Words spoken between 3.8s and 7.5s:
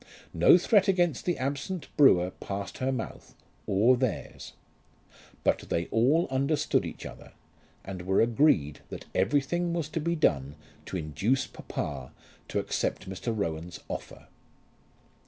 theirs. But they all understood each other,